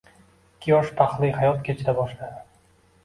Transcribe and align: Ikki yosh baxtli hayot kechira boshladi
Ikki 0.53 0.71
yosh 0.71 0.89
baxtli 1.01 1.29
hayot 1.37 1.61
kechira 1.69 1.97
boshladi 2.01 2.43